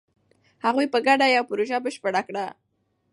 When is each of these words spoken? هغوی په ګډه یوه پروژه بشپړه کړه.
هغوی 0.65 0.87
په 0.93 0.99
ګډه 1.07 1.25
یوه 1.35 1.47
پروژه 1.49 1.77
بشپړه 1.85 2.21
کړه. 2.27 2.45